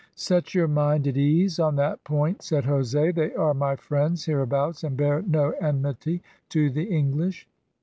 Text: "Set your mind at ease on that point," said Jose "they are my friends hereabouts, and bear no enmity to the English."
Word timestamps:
"Set 0.15 0.55
your 0.55 0.67
mind 0.67 1.05
at 1.07 1.15
ease 1.15 1.59
on 1.59 1.75
that 1.75 2.03
point," 2.03 2.41
said 2.41 2.65
Jose 2.65 3.11
"they 3.11 3.35
are 3.35 3.53
my 3.53 3.75
friends 3.75 4.25
hereabouts, 4.25 4.83
and 4.83 4.97
bear 4.97 5.21
no 5.21 5.51
enmity 5.61 6.23
to 6.49 6.71
the 6.71 6.85
English." 6.85 7.47